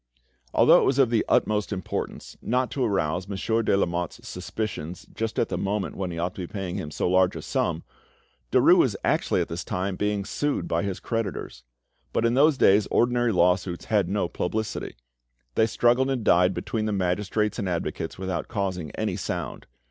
Although 0.55 0.81
it 0.81 0.85
was 0.85 0.97
of 0.97 1.11
the 1.11 1.23
utmost 1.29 1.71
importance 1.71 2.35
not 2.41 2.71
to 2.71 2.83
arouse 2.83 3.27
Monsieur 3.27 3.61
de 3.61 3.77
Lamotte's 3.77 4.27
suspicions 4.27 5.05
just 5.13 5.37
at 5.37 5.49
the 5.49 5.59
moment 5.59 5.95
when 5.95 6.09
he 6.09 6.17
ought 6.17 6.33
to 6.33 6.41
be 6.41 6.51
paying 6.51 6.73
him 6.73 6.89
so 6.89 7.07
large 7.07 7.35
a 7.35 7.41
sum, 7.43 7.83
Derues 8.51 8.79
was 8.79 8.95
actually 9.03 9.41
at 9.41 9.47
this 9.47 9.63
time 9.63 9.95
being 9.95 10.25
sued 10.25 10.67
by 10.67 10.81
his 10.81 10.99
creditors. 10.99 11.63
But 12.13 12.25
in 12.25 12.33
those 12.33 12.57
days 12.57 12.87
ordinary 12.87 13.31
lawsuits 13.31 13.85
had 13.93 14.09
no 14.09 14.27
publicity; 14.27 14.95
they 15.53 15.67
struggled 15.67 16.09
and 16.09 16.23
died 16.23 16.55
between 16.55 16.85
the 16.87 16.91
magistrates 16.93 17.59
and 17.59 17.69
advocates 17.69 18.17
without 18.17 18.47
causing 18.47 18.89
any 18.95 19.17
sound. 19.17 19.67